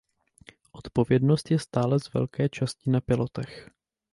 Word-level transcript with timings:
Odpovědnost 0.73 1.51
je 1.51 1.59
stále 1.59 1.99
z 1.99 2.13
velké 2.13 2.49
části 2.49 2.89
na 2.89 3.01
pilotech. 3.01 3.69